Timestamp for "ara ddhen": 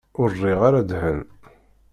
0.67-1.19